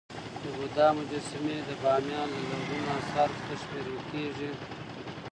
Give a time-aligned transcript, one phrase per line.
[0.41, 4.51] د بودا مجسمي د بامیان له لرغونو اثارو څخه شمېرل کيږي.